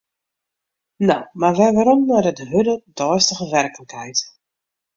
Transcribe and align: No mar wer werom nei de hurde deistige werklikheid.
No 1.07 1.17
mar 1.41 1.53
wer 1.59 1.73
werom 1.77 2.01
nei 2.09 2.33
de 2.39 2.45
hurde 2.51 2.75
deistige 2.99 3.45
werklikheid. 3.57 4.19